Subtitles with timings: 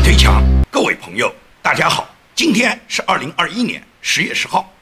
[0.00, 4.72] 论推墙，各位朋友，大家好，今天是二零二一年十月十号。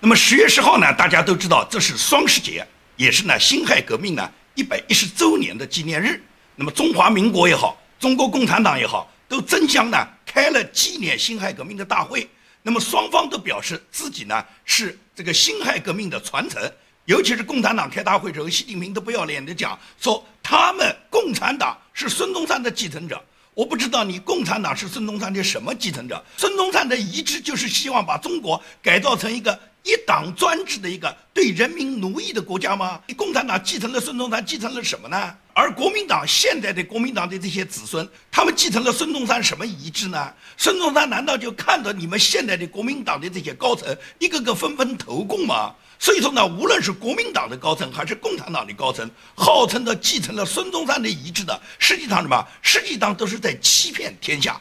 [0.00, 2.66] 那么十月十号呢，大家都知道这是双十节，
[2.96, 6.22] 也是呢辛亥革命呢一百一十周年的纪念日。
[6.56, 12.26] 那么中华民国也好，中国共产党也好，都争相呢开了纪念辛亥革命的大会。
[12.62, 16.62] 那么双方都表示自己呢是这个辛亥革命的传承。
[17.04, 23.22] 尤其是共产党开大会之后，习近平都不要脸的讲说他们共产党是孙中山的继承者。
[23.54, 26.22] 我不知道你共产党是孙中山的什么继承者？
[26.36, 33.00] 孙中山的遗志就是希望把中国改造成一个一党专制的一个对人民奴役的国家吗？
[33.16, 35.36] 共产党继承了孙中山，继承了什么呢？
[35.52, 40.32] 而国民党现在的国民党的这些子孙，他们继承了孙中山什么遗志呢？
[40.56, 45.74] 孙中山难道就看着你们现在的国民党的这些高层一个个纷纷投共吗？
[45.98, 52.42] 所以说呢，无论是国民党的高层还是共产党的高层，号称的继承了孙中山的遗志的，实际上什么？
[52.62, 54.58] 实际上都是在欺骗天下。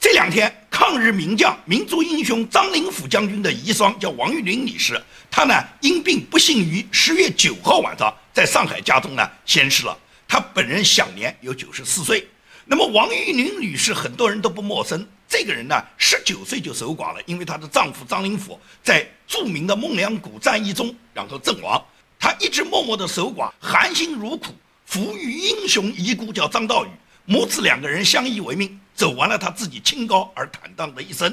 [0.00, 4.98] 这两天，抗日名将、民族英雄张灵甫将军的遗孀叫王玉玲女士，
[5.30, 9.94] 她呢因病不幸于十月九号晚上在上海家中呢仙逝了。
[10.26, 12.26] 她本人享年有九十四岁。
[12.64, 15.06] 那么王玉玲女士很多人都不陌生。
[15.28, 21.80] 这个人呢，十九岁就守寡了，因为她的丈夫张灵甫在著名的孟良崮战役中然后阵亡，
[22.18, 24.54] 她一直默默的守寡，含辛茹苦，
[24.90, 26.88] 抚育英雄遗孤叫张道宇，
[27.30, 31.32] 母子两个人相依为命，走完了他自己清高而坦荡的一生。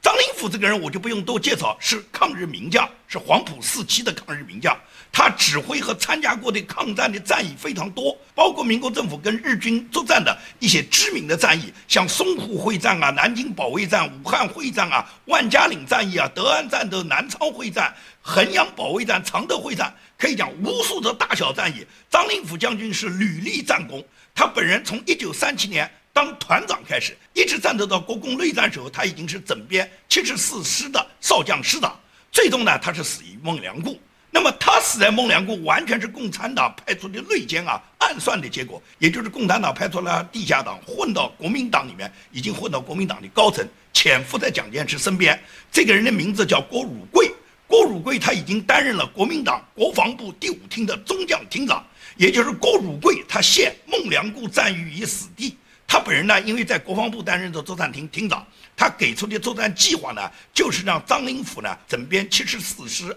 [0.00, 4.78] 张灵甫这个人我就不用多介绍，是抗日名将，是黄埔四期的抗日名将。
[5.10, 21.84] 他指挥和参加过的抗战的战役非常多，包括民国政府跟日军作战的一些知名的战役，像淞沪会战啊、南京保卫战、武汉会战啊、万家岭战役啊、德安战斗、南昌会战、衡阳保卫战、常德会战，可以讲无数的大小战役。
[22.08, 24.04] 张灵甫将军是屡立战功，
[24.34, 31.96] 他本人从一九三七年当团长开始，一直战斗到国共内战时候，他已经是整编七十四师的少将师长，
[32.32, 33.96] 最终呢，他是死于孟良崮。
[34.32, 45.40] 那么他死在孟良崮，完全是共产党派出的内奸啊，暗算的结果，也就是共产党派出了地下党混到国民党里面，已经混到国民党的高层，潜伏在蒋介石身边。
[45.70, 47.32] 这个人的名字叫郭汝瑰，
[47.68, 51.86] 郭汝瑰他已经担任了国民党国防部第五厅的中将厅长，
[52.16, 55.56] 也就是郭汝贵他陷孟良崮战役于死地。
[55.86, 63.16] 他本人呢，因为在国防部担任着作战厅厅长，他给出的作战计划呢，就是让张灵甫呢整编七十四师。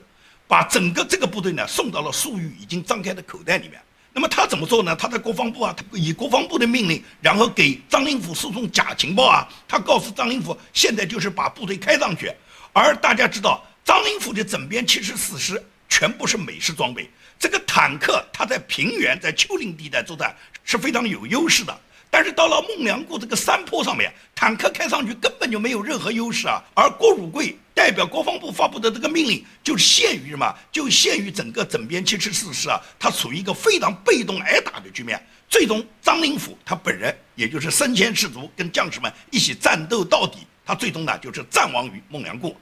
[0.50, 3.82] 把整个这个部队呢送到了粟裕已经张开的口袋里面。
[4.14, 4.96] 那么他怎么做呢？
[4.96, 9.48] 他在国防部啊，他以国防部的命令，然后给张灵甫输送假情报啊。
[9.68, 12.32] 他告诉张灵甫，现在就是把部队开上去。
[12.72, 17.10] 而大家知道，张灵甫的整编七十四师全部是美式装备，
[17.40, 21.78] 这个坦克它在平原、在丘陵地带作战是非常有优势的。
[22.10, 26.64] 但是到了孟良崮这个山坡上面，坦克开上去根本就没有任何优势啊。
[26.74, 30.56] 而郭汝瑰代表国防部发布的这个命令，就是限于什么？
[30.72, 35.22] 就限于整个整编七十四师啊，他处于一个非常被动挨打的局面。
[35.50, 42.56] 最终，张灵甫他本人，也就是身先士卒，跟将士们一起战斗到底，他最终呢就是战亡于孟良崮。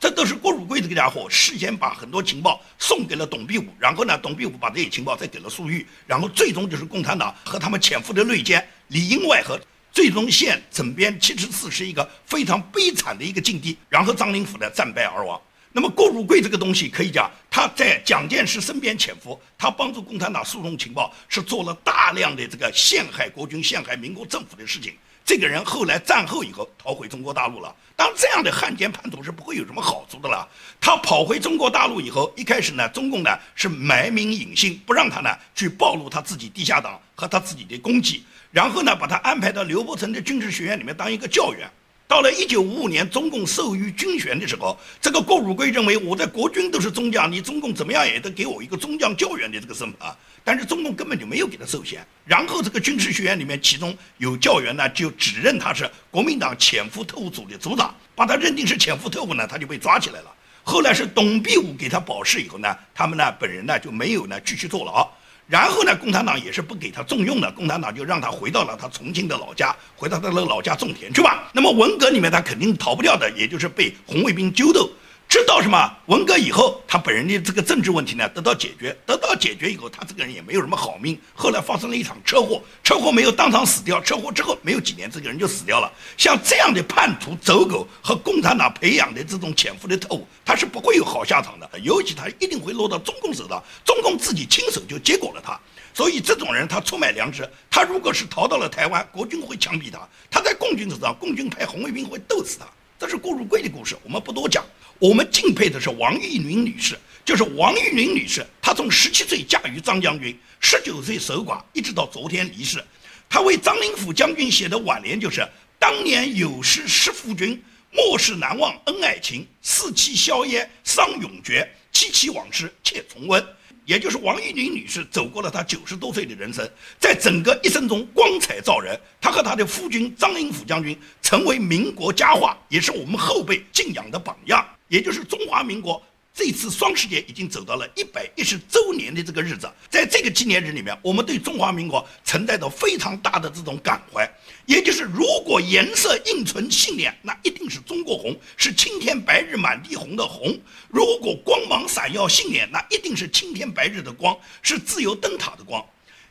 [0.00, 9.60] 这都是郭汝贵这个家伙事先把很多情报送给了董必武，然后呢，董必武把这些情报再给了粟裕，然后最终就是共产党和他们潜伏的内奸里应外合，
[9.92, 15.38] 最终陷整编七十四是一个非常悲惨的一个境地，然后张灵甫呢战败而亡。
[15.70, 24.94] 那么郭汝贵这个东西可以讲他在蒋介石身边潜伏，他帮助共产党输送情报，是做了大量的这个陷害国军、陷害民国政府的事情。
[25.30, 27.72] 这个人后来战后以后逃回中国大陆了。
[27.94, 30.44] 当这样的汉奸叛徒是不会有什么好处的了。
[30.80, 41.70] 他跑回中国大陆以后，一开始呢，中共呢是埋名隐姓，不让他呢去暴露他自己地下党和他自己的功绩，然后呢把他安排到刘伯承的军事学院里面当一个教员。
[42.10, 50.18] 到了一九五五年，中共授予军衔的时候，这个郭汝瑰认为我在国军都是中将，你中共怎么样也得给我一个中将教员的这个身份啊。
[50.42, 52.04] 但是中共根本就没有给他授衔。
[52.24, 60.34] 然后这个军事学院里面，其中有教员呢，就指认他是国民党潜伏特务组的组长，把他认定是潜伏特务呢，他就被抓起来了。
[60.64, 65.08] 后来是董必武给他保释以后呢，他们呢本人呢就没有呢继续坐牢。
[65.50, 71.50] 然后呢，共产党也是不给他重用的，共产党就让他回到了他重庆的老家，回到他的老家种田去吧。
[71.52, 74.88] 那么文革里面他肯定逃不掉的，也就是被红卫兵揪斗。
[75.30, 81.16] 直到什么文革以后，他本人的这个政治问题呢得到解决，得到解决以后，他这个人也没有什么好命。
[81.36, 85.88] 后来发生了一场车祸，车祸没有当场死掉，车祸之后没有几年，这个人就死掉了。
[86.16, 95.56] 像这样的叛徒、走狗和共产党培养的这种潜伏的特务，他是不会有好下场的，尤其他一定会落到中共手上，中共自己亲手就结果了他。
[95.94, 102.66] 所以这种人他出卖良知，他如果是逃到了台湾，国军会枪毙他；他在共军手上，共军派红卫兵会斗死他。
[102.98, 104.62] 这是顾汝贵的故事，我们不多讲。
[105.00, 106.94] 我们敬佩的是王玉玲女士，
[107.24, 112.84] 就是王玉玲女士，她从十七岁嫁于张将军，十九岁守寡，一直到昨天离世。
[113.26, 115.40] 她为张灵甫将军写的挽联就是
[115.80, 117.58] ：“当年有诗诗夫君，
[117.90, 123.42] 莫世难忘恩爱情，四气硝烟伤永绝，七期往事且重温。”
[123.86, 129.00] 也就是王玉玲女士走过了她九十多岁的人生，在整个一生中光彩照人。
[129.18, 134.64] 她和她的夫君张灵甫将军成为民国佳话，也是我们后辈敬仰的榜样。
[134.90, 136.02] 也就是中华民国。
[136.32, 144.30] 这次双十节已经走到了一百一十周年的这个日子，在这个纪念日里面，我们对中华民国存在着非常大的这种感怀。
[144.64, 150.52] 也就是，如果颜色印存信念，那一定是中国红，是青天白日满地红的红；
[150.88, 155.84] 如果光芒闪耀信念，那一定是青天白日的光，是自由灯塔的光。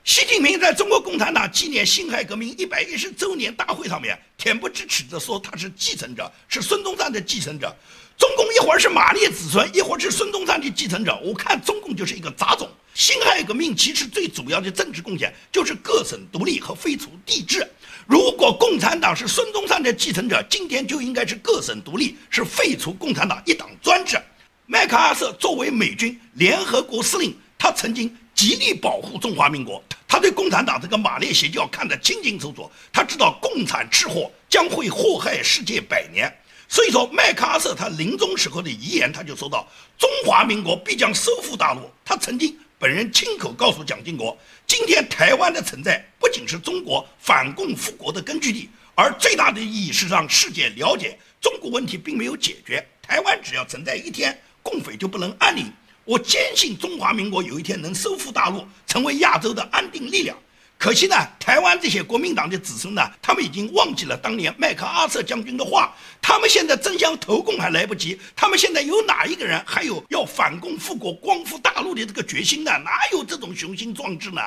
[0.05, 7.75] 习近平在中国共产党纪念辛亥革命一百一十周年大会上面，恬不知耻地说他是继承者，是孙中山的继承者。
[8.19, 11.17] 中共一会儿是马列子孙，一会儿是孙中山的继承者。
[11.23, 12.69] 我看中共就是一个杂种。
[12.93, 17.65] 辛亥革命其实最主要的政治贡献就是各省独立和废除帝制。
[18.05, 24.21] 如果共产党是孙中山的继承者，今天就应该是各省独立，是废除共产党一党专制。
[24.65, 36.29] 麦克阿瑟作为美军联合国司令，他曾经极力保护中华民国，他对共产党这个马列邪教看得清清楚楚，他知道共产赤货将会祸害世界百年。
[36.71, 39.67] 所以说，麦克阿瑟他临终时候的遗言，他就说到
[39.97, 44.37] ：“中华民国必将收复大陆。”他曾经本人亲口告诉蒋经国
[44.67, 52.87] ：“今天台湾的存在不仅是中国反共复国的根据地，而最大的意义是让世界了解中国问题并没有解决。
[53.01, 55.65] 台湾只要存在一天，共匪就不能安宁。
[56.05, 60.37] 我坚信中华民国有一天能收复大陆，成为亚洲的安定力量。”
[60.79, 65.93] 可惜呢，台湾这些国民党的子孙呢，他们已经忘记了当年麦克阿瑟将军的话。
[66.21, 68.17] 他们现在争相投共还来不及。
[68.33, 72.71] 他们现在有哪一个人还有要反共复国、光复大陆的这个决心呢？
[72.85, 74.41] 哪有这种雄心壮志呢？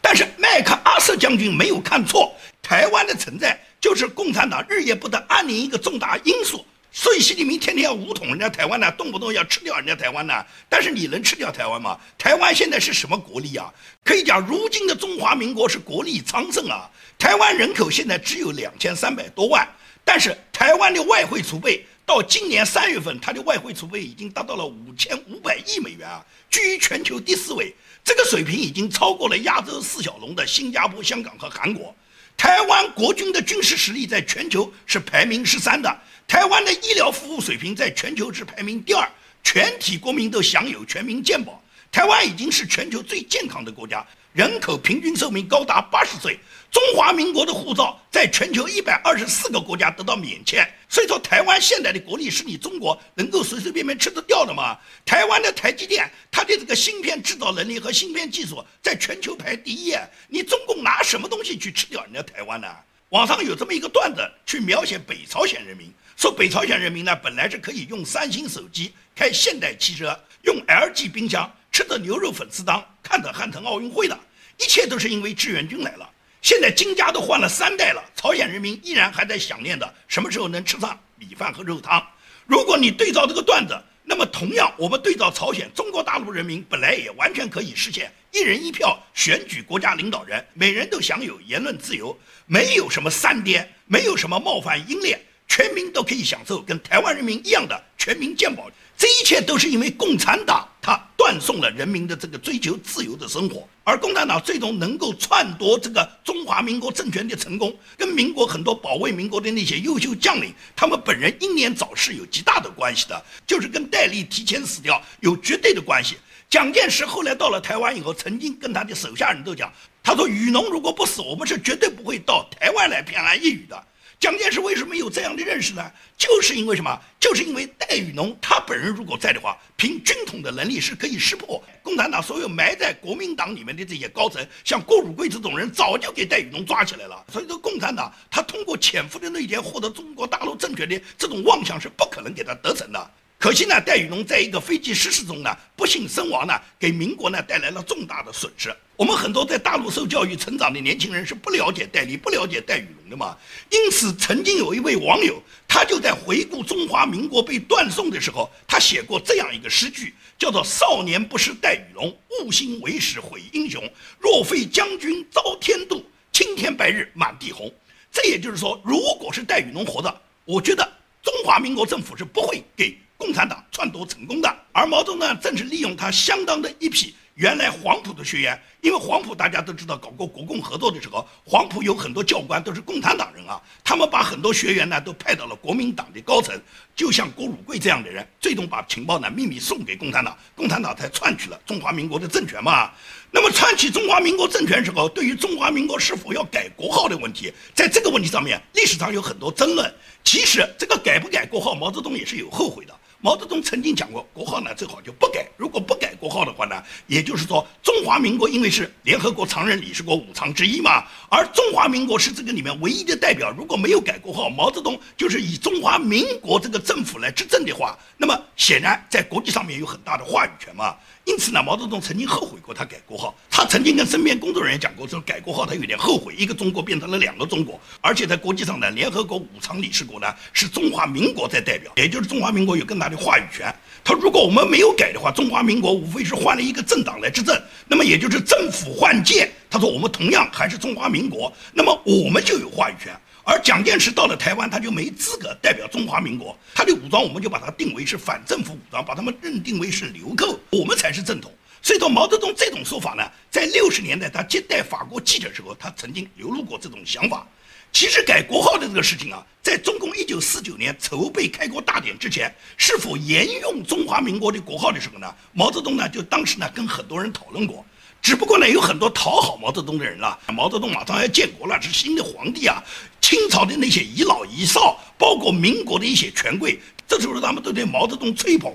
[0.00, 6.66] 但是麦克阿瑟将军没有看错，台湾的存在就是共产党日夜不得安宁一个重大因素。
[6.98, 10.42] 所以习近平天天要武统人家台湾呢，动不动要吃掉人家台湾呢。
[10.66, 12.00] 但是你能吃掉台湾吗？
[12.16, 13.70] 台湾现在是什么国力啊？
[14.02, 16.90] 可以讲，如今的中华民国是国力昌盛啊。
[17.18, 19.68] 台湾人口现在只有两千三百多万，
[20.06, 31.94] 但是台湾的外汇储备到今年三月份，它的外汇储备已经达到了五千五百亿美元啊，居于全球第四位，这个水平已经超过了亚洲四小龙的新加坡、香港和韩国。
[32.36, 36.00] 台湾国军的军事实力在全球是排名十三的。
[36.28, 39.08] 台湾的医疗服务水平在全球是排名第二，
[39.42, 41.62] 全体国民都享有全民健保。
[41.90, 46.38] 台湾已经是全球最健康的国家，人口平均寿命高达八十岁。
[46.76, 50.62] 中华民国的护照在全球一百二十四个国家得到免签。
[50.90, 54.76] 所以说，台湾现在的国力是你中国能够随随便便吃得掉的吗？
[55.02, 59.96] 台湾的台积电，它的这个芯片制造能力和芯片技术在全球排第一，
[60.28, 62.68] 你中共拿什么东西去吃掉人家台湾呢？
[63.08, 65.90] 网上有这么一个段子，去描写北朝鲜人民。
[66.14, 74.18] 说北朝鲜人民呢，本来是可以用三星手机、开现代汽车、用 LG 冰箱、吃着牛肉粉丝汤、看着汉城奥运会的，
[74.58, 76.10] 一切都是因为志愿军来了。
[76.46, 82.00] 现在金家都换了三代了，朝鲜人民依然还在想念的什么时候能吃上米饭和肉汤。
[82.46, 95.20] 如果你对照这个段子，那么同样我们对照朝鲜，中国大陆人民本来也完全可以实现一人一票选举国家领导人，每人都享有言论自由，没有什么三颠，没有什么冒犯英烈。
[95.48, 116.16] 全民都可以享受跟台湾人民一样的全民健保，这一切都是因为共产党他断送了人民的这个追求自由的生活，而共产党最终能够篡夺这个中华民国政权的成功，跟民国很多保卫民国的那些优秀将领，他们本人英年早逝有极大的关系的，就是跟戴笠提前死掉有绝对的关系。
[116.48, 119.70] 蒋介石后来到了台湾以后，曾经跟他的手下人都讲，
[120.02, 123.84] 他说雨农如果不死，我们是绝对不会到台湾来偏安一隅的。
[124.18, 125.92] 蒋介石为什么有这样的认识呢？
[126.16, 126.98] 就是因为什么？
[127.20, 137.24] 就是因为戴雨农他本人如果在的话，凭军统的能力是可以识破共产党所有埋在国民党里面的这些高层，像郭汝瑰这种人早就给戴雨农抓起来了。
[137.30, 143.10] 所以说，共产党他通过潜伏的那一天获得中国大陆政权的这种妄想是不可能给他得逞的。
[143.38, 148.74] 可惜呢，戴雨龙在一个飞机失事中呢，不幸身亡呢，给民国呢带来了重大的损失。
[148.96, 153.36] 我们很多在大陆受教育成长的年轻人是不了解戴笠、不了解戴雨龙的嘛。
[153.70, 163.84] 因此，曾经有一位网友，他就在回顾中华民国被断送的时候，他写过这样一个诗句，叫做“少年不识戴雨龙，误心为史毁英雄。
[164.18, 166.02] 若非将军遭天妒，
[166.32, 167.70] 青天白日满地红。”
[168.10, 170.90] 这也就是说，如果是戴雨龙活着，我觉得
[171.22, 172.96] 中华民国政府是不会给。
[173.18, 186.58] 共产党篡夺成功的，而毛泽东呢，正是利用他相当的一批原来黄埔的学员，因为黄埔大家都知道，搞过国共合作的时候，黄埔有很多教官都是共产党人啊，他们把很多学员呢都派到了国民党的高层，
[186.94, 192.90] 就像郭汝贵这样的人，最终把情报呢秘密送给共产党，共产党才篡取了中华民国的政权嘛。
[193.30, 199.92] 那么篡取中华民国政权时候，对于中华民国是否要改国号的问题，在这个问题上面，历史上有很多争论。
[200.24, 202.94] 其实这个改不改国号，毛泽东也是有后悔的。
[203.20, 205.46] 毛泽东曾经讲过，国号呢最好就不改。
[205.56, 213.50] 如果不改国号的话呢，也就是说中华民国因为是联合国常任理事国五常之一嘛，而中华民国是这个里面唯一的代表。
[213.56, 220.94] 如果没有改国号，毛泽东就是以中华民国这个政府来执政的话，那么显然在国际上面有很大的话语权嘛。
[221.26, 223.34] 因此呢，毛泽东曾经后悔过他改国号。
[223.50, 233.74] 他曾经跟身边工作人员讲过，说改国号他有点后悔，一个中国变成了两个中国，而且在国际上呢，联合国五常理事国呢是中华民国在代表，也就是中华民国有更大的话语权。
[234.04, 239.50] 他如果我们没有改的话，中华民国无非是换了一个政党来执政，那么也就是政府换届。
[239.68, 243.12] 他说我们同样还是中华民国，那么我们就有话语权。
[243.48, 251.54] 而蒋介石到了台湾，他就没资格代表中华民国，他的武装我们就把它定为是反政府武装，把他们认定为是流寇，我们才是正统。
[251.80, 257.46] 所以说毛泽东这种说法呢，在六十年代他接待法国记者时候，他曾经流露过这种想法。
[257.92, 267.86] 其实改国号的这个事情啊，在中共一九四九年筹备开国大典之前，是否沿用中华民国的国号的时候呢，毛泽东呢就当时呢跟很多人讨论过。
[268.26, 270.36] 只不过呢，有很多讨好毛泽东的人了。
[270.48, 272.82] 毛泽东马上要建国了，是新的皇帝啊。
[273.20, 278.74] 清朝的那些遗老遗少，包括民国的一些权贵，这时候他们都对毛泽东吹捧。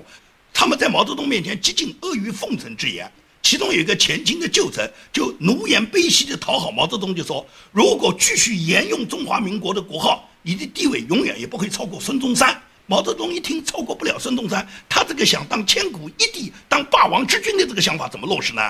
[0.54, 3.12] 他们在毛泽东面前极尽阿谀奉承之言。
[3.42, 12.58] 其中有一个前清的旧臣，就奴颜卑膝的讨好毛泽东，就说：如果继续沿用中华民国的国号，你的地位永远也不会超过孙中山。
[12.86, 18.62] 毛泽东一听超过不了孙中山，他这个想当千古一帝、当霸王之君的这个想法怎么落实呢？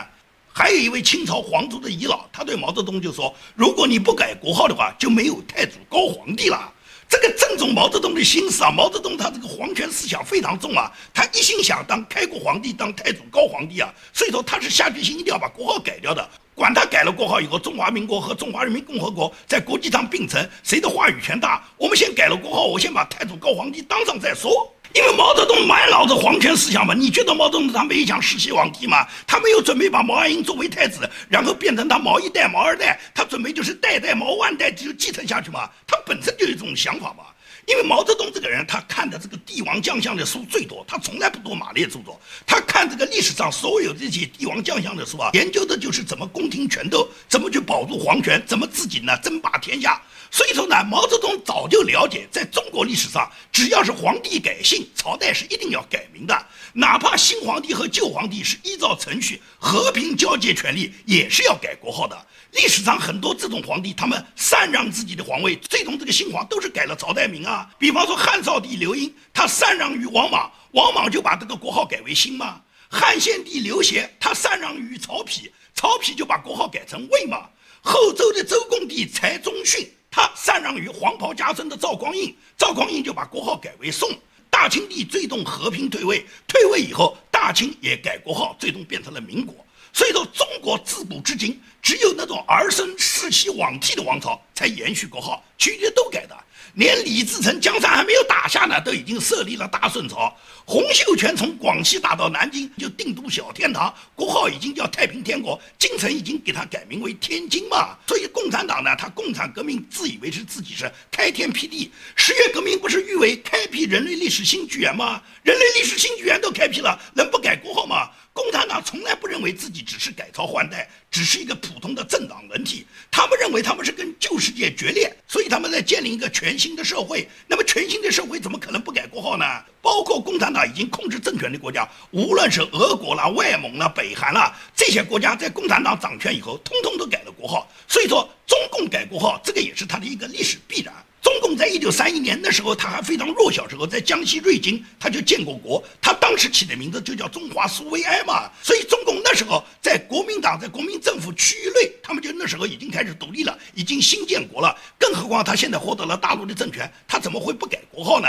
[0.52, 6.72] 还有一位清朝皇族的遗老，他对毛泽东就说：“如果你不改国号的话，就没有太祖高皇帝了。”
[7.08, 8.70] 这个正中毛泽东的心思啊！
[8.70, 16.26] 毛泽东他这个皇权思想非常重啊，他一心想当开国皇帝，当太祖高皇帝啊，所以说他是下决心一定要把国号改掉的。
[16.54, 21.62] 管他改了国号以后，中华民国和中华人民共和国在国际上并存，谁的话语权大？
[21.76, 24.71] 我们先改了国号，我先把太祖高皇帝当上再说。
[24.94, 29.06] 因为毛泽东满脑子皇权思想嘛，你觉得毛泽东他没想世袭罔替吗？
[29.26, 35.68] 他没有准备把毛岸英作为太子，然后变成他毛一代、毛二代，他准备就是代代毛万代就继承下去嘛？
[35.86, 37.24] 他本身就有这种想法嘛。
[37.66, 42.20] 因为毛泽东这个人，他看的这个帝王将相的书最多，他从来不读马列著作。
[42.46, 50.02] 他看这个历史上所有这些帝王将相的书啊， 研究的就是怎么宫廷权斗，怎么去保住皇权，怎么自己呢争霸天下。
[50.30, 62.26] 所以说呢，毛泽东早就了解，在中国历史上，只要是皇帝改姓，朝代是一定要改名的，哪怕新皇帝和旧皇帝是依照程序和平交接权力，也是要改国号的。
[62.52, 67.51] 历史上很多这种皇帝，他们禅让自己的皇位，最终这个新皇都是改了朝代名啊。
[67.52, 72.60] 啊比方说汉少帝刘英，他禅让于王莽，王莽就把这个国号改为新嘛。
[72.88, 77.48] 汉献帝刘协，他禅让于曹丕，曹丕就把国号改成魏嘛。
[77.82, 84.10] 后周的周恭帝柴宗训，他禅让于黄袍加身的赵匡胤，赵匡胤就把国号改为宋。
[84.48, 89.54] 大清帝最终和平退位，退位以后，大清也改国号，最终变成了民国。
[89.94, 96.38] 所以说，中国自古至今，只有那种儿孙世袭罔替的王朝才延续国号，其余的都改的。
[96.74, 100.34] 连李自成江山还没有打下呢，都已经设立了大顺朝。
[100.64, 107.96] 洪秀全从广西打到南京，就定都小天堂，国号已经叫太平天国，京城已经给他改名为天津嘛。
[108.06, 115.20] 所以共产党呢，他共产革命自以为是自己是开天辟地，十月革命不是誉为开辟人类历史新纪元吗？
[115.42, 118.10] 人类历史新纪元都开辟了，能不改国号吗？
[118.34, 122.86] 共产党从来不认为自己只是改朝换代，只是一个普通的政党文体。
[123.10, 127.28] 他们认为他们是跟旧世界决裂，所以他们在建立一个全新的社会。
[127.46, 129.44] 那么全新的社会怎么可能不改国号呢？
[129.82, 137.66] 包括共产那已经控制政权的国家，无论是俄国啦、外蒙啦、北韩啦，这些国家在共产党掌权以后，通通都改了国号。
[137.88, 140.94] 所以说，中共改国号，这个也是它的一个历史必然。
[141.22, 148.50] 中共在一九三一年那时候，他还非常弱小时候，在江西瑞金他就建过国，他当时起的名字就叫中华苏维埃嘛。
[148.60, 154.76] 所以中共那时候在国民党在国民政府区域内，他们就那时候已经开始独立了，已经新建国了。
[154.98, 158.28] 更何况他现在获得了大陆的政权，他怎么会不改国号呢？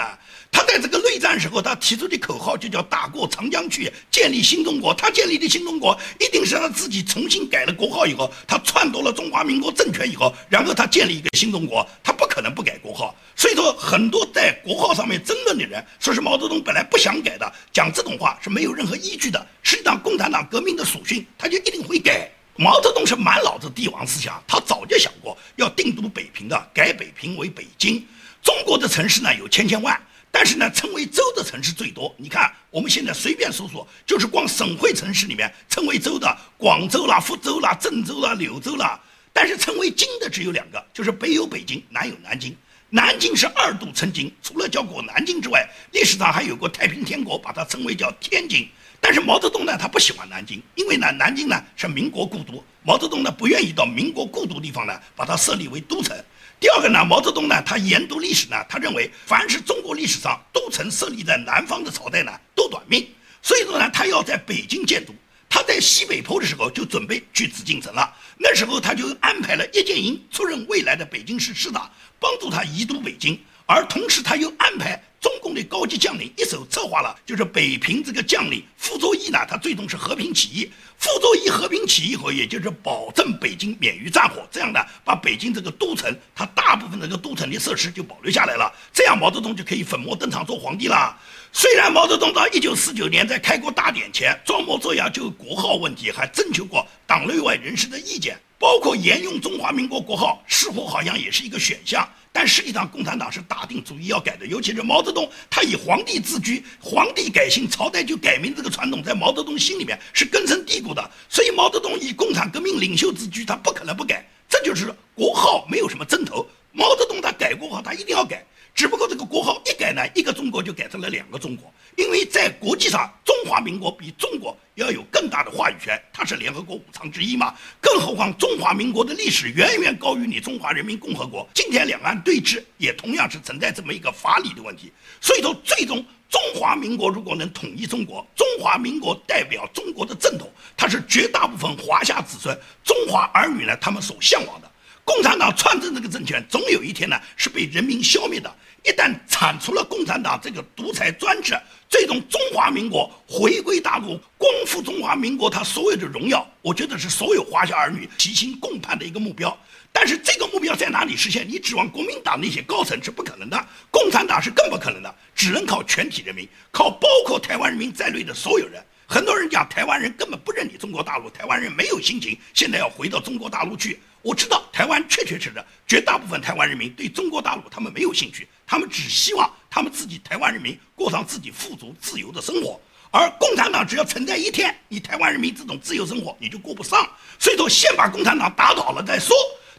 [0.51, 4.93] 他在这个内战时候，他提出的口号就叫打过长江去，建立新中国。
[4.93, 13.15] 他建立的新中国一定是他自己重新改了国号以后，他篡夺了中华民国政权以后，然后他建立一个新中国，他不可能不改国号。
[13.35, 19.47] 所以说，很多在国号上面争论的人，说是毛泽东本来不想改的，讲这种话是没有任何依据的。
[19.63, 22.29] 实际上，共产党革命的属性，他就一定会改。
[22.57, 28.05] 毛泽东是满脑子帝王思想，他早就想过要定都北平的，改北平为北京。
[28.43, 29.99] 中国的城市呢有千千万。
[30.35, 32.11] 但是呢，称为州的城市最多。
[32.17, 38.99] 你看，我们现在随便搜索，就是光省会城市里面称为州的，广州啦、福州啦、郑州啦、柳州啦。
[39.31, 42.55] 但是称为京的只有两个，就是北有北京，南有南京。
[42.95, 48.69] 南京是二度称京，除了叫过南京之外，历史上还有过太平天国，把它称为叫天津。
[49.01, 56.15] 但是毛泽东呢，他不喜欢南京，因为呢，南京呢是民国故都，毛泽东呢不愿意到民国故都地方呢把它设立为都城。
[56.59, 63.07] 第二个呢，毛泽东呢，他研读历史呢，他认为凡是中国历史上都曾设立在南方的朝代呢，都短命。
[63.41, 65.11] 所以说呢，他要在北京建都。
[65.53, 68.11] 他在西北坡的时候就准备去紫禁城了。
[68.39, 71.87] 那时候他就安排了叶剑英出任未来的北京市市长，
[72.19, 73.39] 帮助他移都北京。
[73.67, 80.71] 而同时他又安排中共的高级将领一手策划了，就是北平这个将领傅作义呢，他最终是和平起义。
[80.97, 88.73] 傅作义和平起义后，也就是保证北京免于战火，这样呢，把北京这个都城，它大部分这个都城的设施就保留下来了。
[88.91, 91.15] 这样毛泽东就可以粉墨登场做皇帝了。
[91.55, 102.09] 虽然毛泽东到一九四九年在开国大典前装模作样就国号问题还征求过党内外人士的意见，包括沿用中华民国国号，似乎好像也是一个选项。
[102.31, 111.11] 但实际上，共产党是打定主意要改的，尤其是毛泽东，他以皇帝自居，皇帝改姓，朝代就改名这个传统，在毛泽东心里面是根深蒂固的。
[111.29, 116.43] 所以，毛泽东以共产革命领袖自居，他不可能不改，这就是国号没有什么针头。
[116.71, 118.43] 毛泽东他改国号，他一定要改。
[118.73, 127.53] 只不过这个国号一改呢，一个中国就改成了两个中国，因为在国际上，中华民国比中国要有更大的话语权，它是联合国五常之一嘛。
[127.79, 131.47] 更何况中华民国的历史远远高于你中华人民共和国。
[131.53, 134.91] 今天两岸对峙也同样是存在这么一个法理的问题。
[135.21, 144.71] 所以说，最终中华民国如果能统一中国，中华民国代表中国的正统，它是绝大部分华夏子孙、中华儿女呢他们所向往的。
[145.05, 148.53] 共产党篡政这个政权，总有一天呢是被人民消灭的。
[148.83, 151.57] 一旦铲除了共产党这个独裁专制，
[151.89, 159.57] 最终中华民国回归大陆，光复中华民国，它所有的荣耀，我觉得是所有华夏儿女齐心共盼的一个目标。
[159.91, 161.47] 但是这个目标在哪里实现？
[161.47, 168.83] 你指望国民党那些高层是不可能的，共产党是更不可能的，只能靠全体人民，靠包括台湾人民在内的所有人。
[169.05, 173.99] 很多人讲台湾人根本不认你中国大陆，台湾人没有心情现在要回到中国大陆去。
[174.23, 182.79] 我知道台湾确确实实，绝大部分台湾人民对中国大陆他们没有兴趣，他们只希望他们自己台湾人民过上自己富足自由的生活。
[183.11, 187.05] 而共产党只要存在一天，你台湾人民这种自由生活你就过不上。
[187.37, 189.35] 所以说，先把共产党打倒了再说。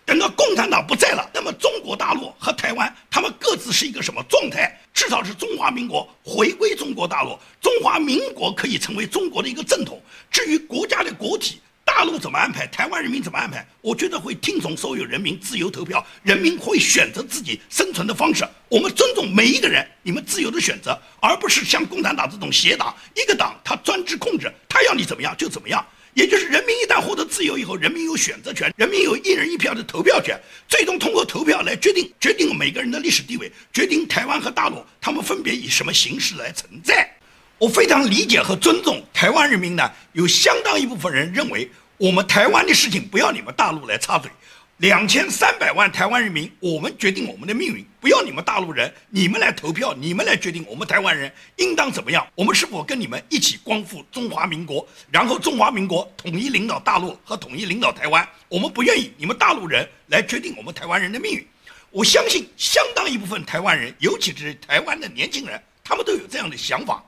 [0.07, 4.78] 等到共产党不在了，那么中国大陆和台湾他们各自是一个什么状态？
[4.92, 9.98] 至少是中华民国回归中国大陆，中华民国可以成为中国的一个正统。
[10.30, 18.44] 至于国家的国体，大陆怎么安排，台湾人民怎么安排，我觉得会听从所有人民自由投票，人民会选择自己生存的方式。
[18.68, 25.85] 我们尊重每一个人，你们自由的选择，而不是像共产党这种邪党，一个党他专制控制，他要你怎么样就怎么样。
[26.14, 37.13] 也就是人民一旦获得自由以后，人民有选择权，人民有一人一票的投票权，最终通过投票来决定决定每个人的历史地位，决定台湾和大陆他们分别以什么形式来存在。
[37.58, 44.30] 我非常理解和尊重台湾人民呢，有相当一部分人认为我们台湾的事情不要你们大陆来插嘴。
[44.78, 52.26] 两千三百万台湾人民，我们决定我们的命运，不要你们大陆人，你们来投票，你们来决定我们台湾人应当怎么样。
[52.34, 58.28] 我们是否跟你们一起光复中华民国，然后中华民国统一领导大陆和统一领导台湾？
[58.48, 61.46] 我们不愿意你们大陆人来决定我们台湾人的命运。
[61.92, 67.00] 我相信相当一部分台湾人，尤其是台湾的年轻人，他们都有这样的想法。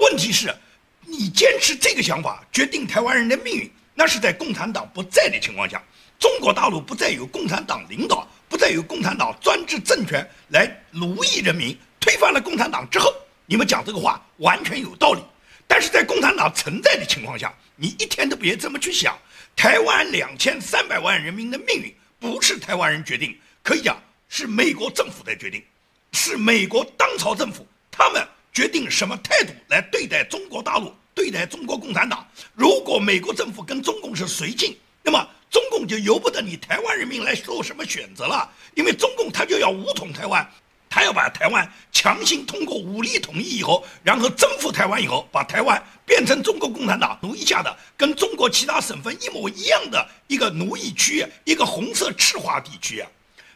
[0.00, 0.52] 问题是，
[1.02, 5.82] 你坚持这个想法，决定台湾人的命运，那是在共产党不在的情况下。
[6.18, 13.10] 中国大陆不再有共产党领导，不再有共产党专制政权来奴役人民，推翻了共产党之后，
[13.46, 15.22] 你们讲这个话完全有道理。
[15.66, 19.16] 但是在共产党存在的情况下，你一天都别这么去想。
[19.56, 23.96] 台湾两千三百万人民的命运不是台湾人决定，可以讲
[24.28, 25.62] 是美国政府在决定，
[26.12, 32.26] 是美国当朝政府他们决定什么态度来对待中国大陆，对待中国共产党。
[32.54, 40.48] 如果美国政府跟中共是绥靖，那么中共就由不得你台湾人民来做什么选择了，因为中共他就要武统台湾。
[40.92, 53.08] 他要把台湾强行通过武力统一以后，然后征服台湾以后，把台湾变成中国共产党奴役下的，跟中国其他省份一模一样的一个奴役区，一个红色赤化地区啊！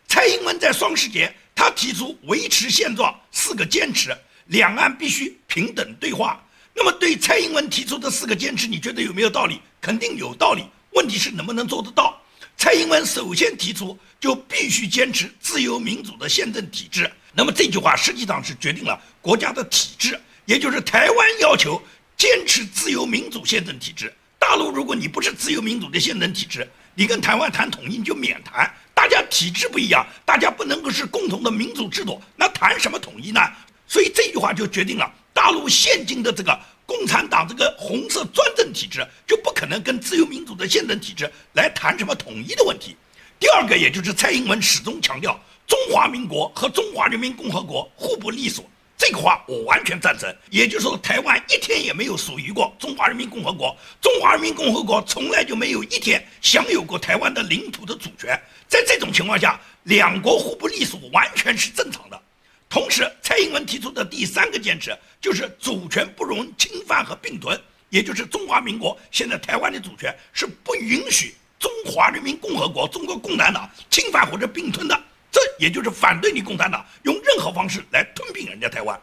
[0.06, 6.40] 蔡英文在双十节，他提出维持现状四个坚持，两岸必须平等对话。
[6.74, 9.60] 那么对蔡英文提出的四个坚持，你觉得有没有道理？
[9.80, 10.64] 肯定有道理。
[10.90, 12.20] 问题是能不能做得到？
[12.56, 17.10] 蔡英文首先提出，就必须坚持自由民主的宪政体制。
[17.32, 21.82] 那么这句话实际上是决定了国家的体制，也就是台湾要求
[22.16, 24.12] 坚持自由民主宪政体制。
[24.38, 28.72] 大陆如果你不是自由民主的宪政体制，你跟台湾谈统一你就免谈。
[28.94, 33.40] 大家体制不一样，大家不能够是共同的民主制度，那谈什么统一呢？
[33.94, 42.96] 所以这句话就决定了大陆现今的这个共产党这个红色专政体制就不可能跟自由民主的宪政体制来谈什么统一的问题。
[43.38, 45.40] 第二个，也就是蔡英文始终强调。
[45.68, 50.28] 中华民国和中华人民共和国互不隶属，这个话我完全赞成。
[50.50, 58.36] 也就是说，台湾一天也没有属于过中华人民共和国，中华人民共和国从来就没有一天享有过台湾的领土的主权。
[58.66, 62.20] 在这种情况下，两国互不隶属完全是正常的。
[62.74, 67.56] 同时，蔡英文提出的第三个坚持就是主权不容侵犯和并吞，
[67.88, 75.04] 也就是中华民国现在台湾的主权是不允许中华人民共和国、中国共产党侵犯或者并吞的。
[75.30, 79.00] 这也就是反对你共产党用任何方式来吞并人家台湾。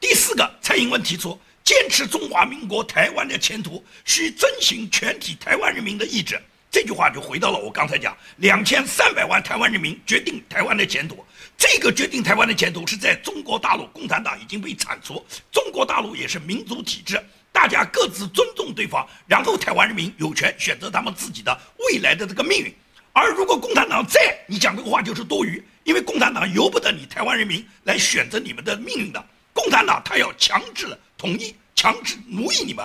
[0.00, 6.42] 第四个，蔡英文提出坚持中华民国台湾的前途需遵循全体台湾人民的意志。
[6.72, 11.24] 这句话就回到了我刚才讲，两千三百万台湾人民决定台湾的前途。
[11.62, 17.22] 这个决定台湾的前途是在中国大陆共产党已经被铲除，中国大陆也是民主体制，
[17.52, 22.74] 大家各自尊重对方，然后台湾人民有权选择他们自己的未来的这个命运。
[23.12, 25.62] 而如果共产党在，你讲这个话就是多余。
[25.84, 32.84] 因为共产党由不得你台湾人民来选择你们的命运的，共产党他要强制统一、强制奴役你们。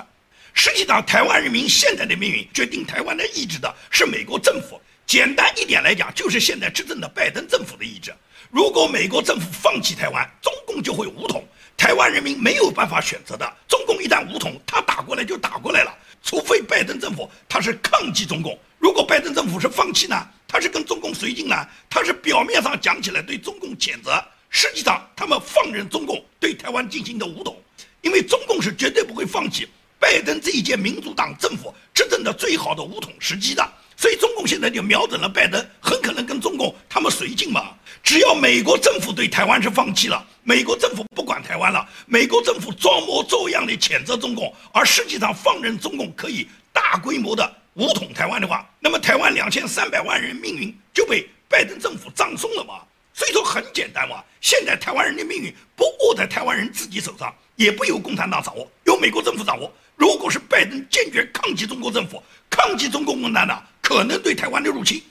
[0.54, 4.80] 实际上，台湾人民现在的命运决定台湾的意志的是美国政府。
[5.08, 8.14] 简单一点来讲，就是现在执政的拜登政府的意志。
[8.50, 11.44] 如果美国政府放弃台湾，中共就会武统，
[11.76, 13.54] 台湾人民没有办法选择的。
[13.68, 18.58] 中共一旦武统，他打过来就打过来了，除非拜登政府他是抗击中共。
[18.80, 20.16] 如果拜登政府是放弃呢？
[20.48, 21.56] 他是跟中共绥靖呢？
[21.90, 27.62] 他是表面上讲起来对中共谴责，实际上他们放任中共对台湾进行的武统，
[28.02, 29.68] 因为中共是绝对不会放弃
[30.00, 37.76] 拜登这一届民主党政府执政的最好的武统时机的，所以中共现在就瞄准了拜登，很可能跟中共他们绥靖嘛。
[38.08, 47.54] 只要美国政府对台湾是放弃了，美国政府不管台湾了，美国政府装模作样的谴责中共，而实际上放任中共可以大规模的。
[47.74, 52.76] 武统台湾的话，那么台湾两千三百万人命运就被拜登政府葬送了嘛？
[53.14, 59.70] 所以说很简单嘛，现在台湾人的命运不握在台湾人自己手上，也不由共产党掌握，由美国政府掌握。
[59.98, 65.04] 如果是拜登坚决抗击中国政府，抗击中共共产党可能对台湾的入侵，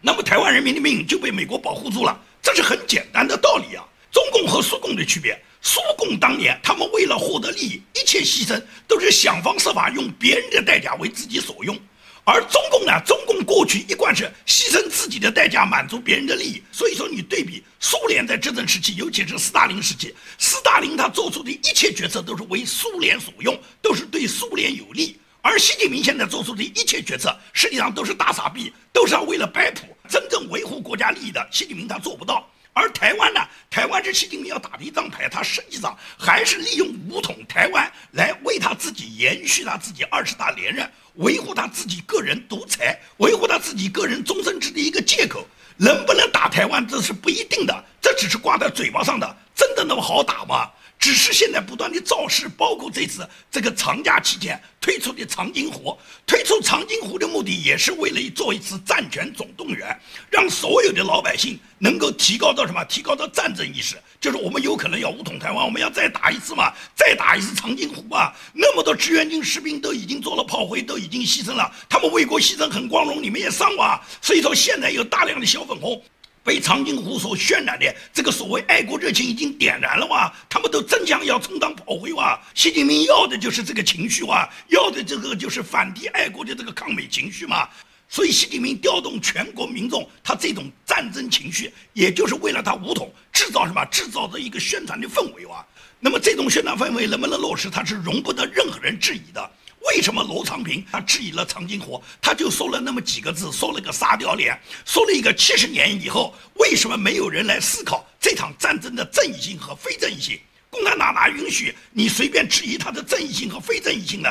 [0.00, 2.16] 那么台湾人民的命运就被美国保护住了。
[2.44, 3.82] 这是很简单的道理啊。
[4.12, 11.76] 中共和苏共的区别，苏共当年他们为了获得利益，一切牺牲都是想方设法用别人的代价为自己所用。
[12.26, 12.92] 而中共呢？
[13.04, 16.62] 中共过去一贯是牺牲自己的代价满足别人的利益。
[16.70, 25.18] 所以说，你对比苏联在执政时期，尤其是斯大林时期，斯大林他做出的一切决策都是为苏联所用，都是对苏联有利。
[25.42, 29.93] 而习近平现在做出的一切决策，实际上都是大傻逼，都是要为了摆谱。
[30.14, 32.48] 真正维护国家利益的，习近平他做不到。
[32.72, 33.40] 而台湾呢？
[33.68, 45.44] 台湾是习近平要打的一张牌，他实际上还是利用武统台湾来为他自己延续他自己二十大连任，维护他自己个人独裁，维护他自己个人终身制的一个借口。
[45.78, 50.70] 能不能打台湾，这是不一定的，这只是挂在嘴巴上的，真的那么好打吗？
[51.04, 55.94] 只是现在不断的造势，包括这次这个长假期间推出的长津湖，
[56.26, 59.94] 推出长津湖的目的也是为了做一次战权总动员，
[60.30, 62.82] 让所有的老百姓能够提高到什么？
[62.86, 68.32] 提高到战争意识，就是我们有可能要武统台湾，我们要再打一次嘛，再打一次长津湖啊。
[68.54, 74.00] 那么多志愿军士兵都已经做了炮灰，都已经牺牲了，他们为国牺牲很光荣，你们也上哇。
[74.22, 76.02] 所以说现在有大量的小粉红。
[76.44, 80.30] 被长津湖所渲染的这个所谓爱国热情已经点燃了哇！
[80.48, 82.38] 他们都争相要充当炮灰哇！
[82.54, 87.66] 习近平要的就是这个情绪哇，要的这个就是反帝爱国的这个抗美情绪嘛。
[88.10, 93.82] 所以习近平调动全国民众，他这种战争情绪，也就是为了他武统制造什么？
[93.86, 95.64] 制造的一个宣传的氛围哇。
[95.98, 99.50] 那么这种宣传氛围能不能落实，他是容不得任何人质疑的。
[99.86, 102.02] 为什么罗昌平他质疑了长津湖？
[102.20, 110.38] 他就说了那么几个字，说了个沙雕脸，说了一个七十年以后，为什么没有人来思考这场战争的正义性和非正义性？
[110.70, 114.28] 共产党哪允许你随便质疑他的正义性和非正义性呢？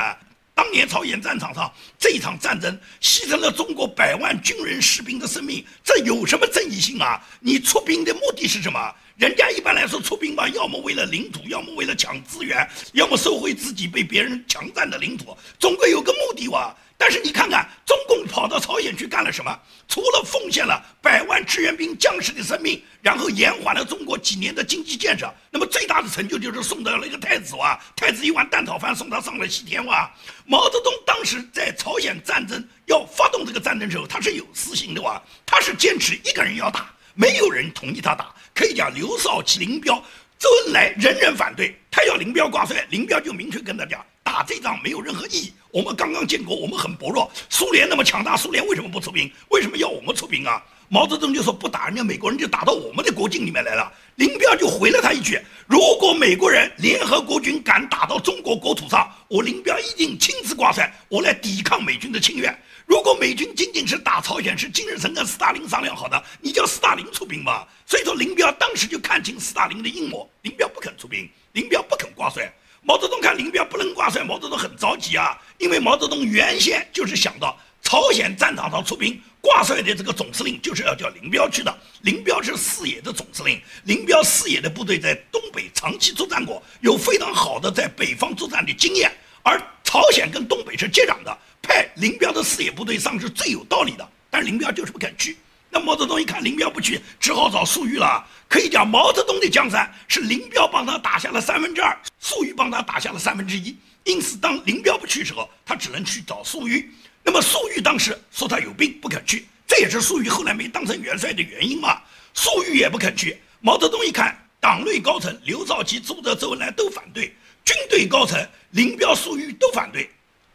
[0.54, 7.20] 当年朝鲜战场上这一场战争牺牲了中国百万军人士兵的生命，这有什么正义性啊？
[7.40, 8.94] 你出兵的目的是什么？
[9.16, 16.74] 人家一般来说出兵吧，要么为了领土，要么为了抢资源，要么收回自己被别人强占的领土，总归有个目的哇。
[16.96, 19.58] 但是你看看，中共跑到朝鲜去干了什么？
[19.86, 30.10] 除了奉献了百万志愿兵将士的生命，然后延缓了中国几年的经济建设，那么最大的成就就是送到了一个太子哇，太子一碗蛋炒饭送他上了西天哇。
[30.46, 38.34] 毛泽东当时在朝鲜战争要发动这个战争时候，他是有私心的哇，他是坚持一个人要打，没有人同意他打。
[38.54, 40.02] 可以讲，刘少奇、林彪、
[40.38, 45.52] 周恩来人人反对，他要林彪挂帅，林彪就明确跟他讲，打这仗没有任何意义。
[45.70, 49.30] 我们刚刚建国，我们很薄弱，苏联那么强大，苏联为什么不出兵？
[49.50, 50.60] 为什么要我们出兵啊？
[50.88, 53.92] 毛泽东就说不打，人家美国人就打到我们的国境里面来了。
[54.16, 62.56] 林彪就回了他一句：如果美国人联合国军敢打到中国国土上，我林彪一定亲自挂帅，我来抵抗美军的侵略。
[62.86, 67.66] 如果美军仅仅是打朝鲜，是金日成跟斯大林商量好的，你叫斯大林出兵吧。
[67.86, 72.52] 所以说，林彪当时就看清斯大林的阴谋，林彪不肯出兵，林彪不肯挂帅。
[72.86, 81.74] 毛泽东看林彪不能挂帅，毛泽东很着急啊，因为毛泽东原先就是想到朝鲜战场上出兵挂帅的这个总司令就是要叫林彪去的。
[82.02, 89.10] 林彪是四野的总司令，林彪四野的部队在东北长期作战过，有非常好的在北方作战的经验，
[89.42, 91.38] 而朝鲜跟东北是接壤的。
[91.62, 95.38] 派林彪的四野部队上是最有道理的，但林彪就是不肯去。
[95.74, 98.24] 那毛泽东一看林彪不去，只好找粟裕了。
[98.48, 103.76] 可以讲，毛泽东的江山是林彪帮他打下了三分之二，粟裕帮他打下了三分之一。
[104.04, 106.88] 因此，当林彪不去时候，他只能去找粟裕。
[107.24, 112.00] 那么粟裕当时说他有病不肯去，这也是粟裕后来没当成元帅的原因嘛。
[112.34, 113.36] 粟裕也不肯去。
[113.60, 117.34] 毛泽东一看，党内高层刘少奇、朱德、周恩来都反对，
[117.64, 118.38] 军队高层
[118.70, 120.08] 林彪、粟裕都反对。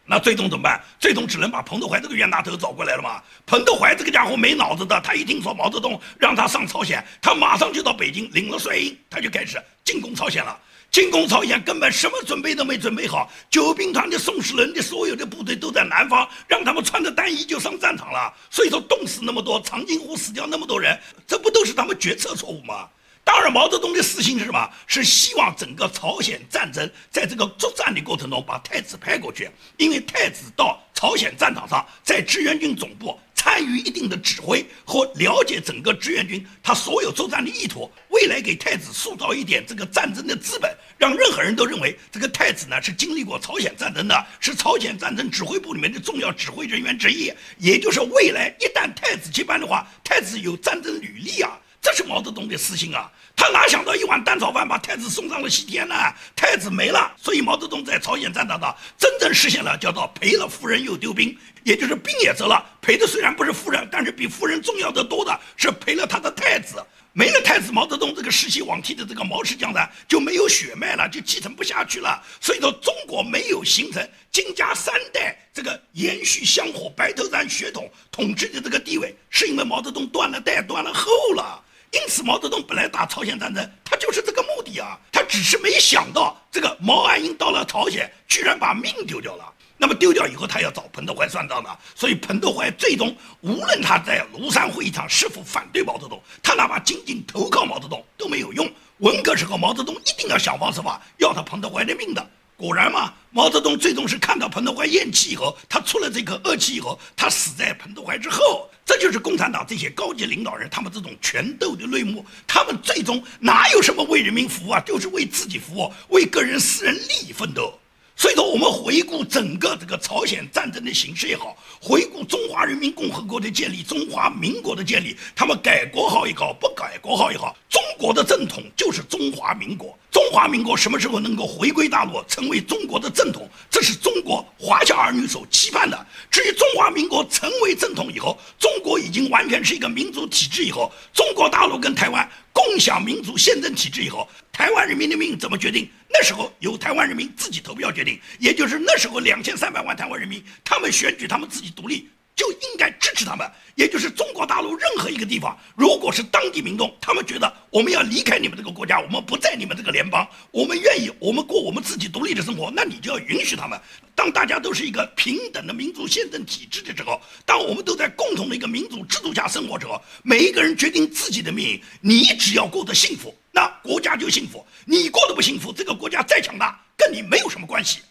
[0.10, 0.82] 那最终怎么办？
[1.00, 3.22] 最终只能把彭德怀这个冤大头找过来了嘛。
[3.46, 10.60] 彭德怀这个家伙没脑子的，他一听说毛泽东让他上朝鲜，他马上就到北京领了帅印，他就开始进攻朝鲜了。
[10.90, 18.34] 进攻朝鲜根本什么准备都没准备好，九兵团的宋时轮的所有的部队都在南方，让他们穿着单衣就上战场了。
[18.50, 22.90] 所以说冻死那么多，长津湖死掉那么多人，这不都是他们决策错误吗？
[23.32, 24.68] 当然，毛泽东的私心是什么？
[24.88, 51.60] 是希望整个朝鲜战争在这个作战的过程中把太子派过去，因为太子到朝鲜战场上，在志愿军总部参与一定的指挥和了解整个志愿军他所有作战的意图，未来给太子塑造一点这个战争的资本，让任何人都认为这个太子呢是经历过朝鲜战争的，是朝鲜战争指挥部里面的重要指挥人员之一，也就是未来一旦太子接班的话，太子有战争履历啊。
[51.82, 53.10] 这是毛泽东的私心啊！
[53.36, 55.96] 他哪想到一碗蛋炒饭把太子送上了西天呢？
[56.36, 66.86] 太子没了，所以毛泽东在朝鲜战场上真正实现了叫做赔了夫人又丢兵，也就是兵也折了，赔的虽然不是夫人，但是比夫人重要的多的是赔了他的太子。
[67.14, 72.22] 没了太子，毛泽东这个世袭罔替的这个毛氏江山就没有血脉了，就继承不下去了。
[72.40, 81.64] 所以说，中国没有形成金家三代这个延续香火白头山血统统治的这个地位，是因为毛泽东断了代，断了后了。
[81.92, 85.00] 因此，毛泽东本来打朝鲜战争，他就是这个目的啊。
[85.12, 89.54] 他只是没想到，这个毛岸英到了朝鲜，居然把命丢掉了。
[89.76, 91.80] 那么丢掉以后，他要找彭德怀算账的。
[91.96, 98.70] 所以，彭德怀最终无论他在庐山会议上是否反对毛泽东，他哪怕仅仅投靠毛泽东都没有用。
[98.98, 102.30] 文革时候，毛泽东一定要想方设法要他彭德怀的命的。
[102.60, 108.70] 果然嘛，毛泽东最终是看到彭德怀咽气以后，他出了这口恶气以后，他死在彭德怀之后。
[108.86, 112.26] 这就是共产党这些高级领导人他们这种权斗的内幕。
[112.46, 117.80] 他们最终哪有什么为人民服务啊，就是为自己服务，为个人私人利益奋斗。
[118.20, 129.98] 所以说，我们回顾整个这个朝鲜战争的形势也好，回顾中华人民共和国的建立、中华民国的建立，他们改国号也好，不改国号也好，中国的正统就是中华民国。
[130.12, 136.06] 中华民国什么时候能够回归大陆，成为中国的正统，这是中国华夏儿女所期盼的。
[136.30, 145.90] 至于中华民国成为正统以后，中国已经完全是一个民主体制以后，中国大陆跟台湾共享民主宪政体制以后，台湾人民的命怎么决定？
[146.12, 153.50] 那时候由台湾人民自己投票决定，也就是那时候两千三百万台湾人民，他们选举他们自己独立，就应该支持他们。
[153.76, 163.80] 也就是中国大陆任何一个地方，如果是当地民众，他们觉得我们要离开你们这个国家，我们不在你们这个联邦，我们愿意我们过我们自己独立的生活，那你就要允许他们。
[164.16, 178.02] 当大家都是一个平等的民族宪政体制的时候，当我们都在共同的一个民主制度下生活着，每一个人决定自己的命运，你只要过得幸福，那国家就幸福；你过得不幸福，这个国家再强大，跟你没有什么关系。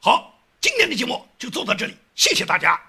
[0.00, 2.87] 好，今天的节目就做到这里，谢谢大家。